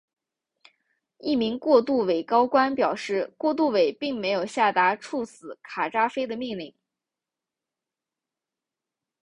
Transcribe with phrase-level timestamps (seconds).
[1.19, 6.73] 一名过渡委高官表示过渡委并没有下达处死卡扎菲的命令。